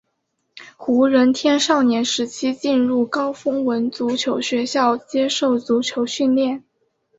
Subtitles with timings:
[0.77, 6.63] 胡人天少年时期进入高丰文足球学校接受足球训练。